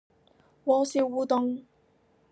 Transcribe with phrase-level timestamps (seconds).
[0.63, 1.63] 鍋燒烏冬